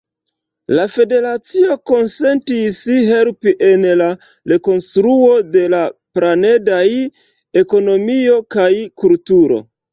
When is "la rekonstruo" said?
4.01-5.29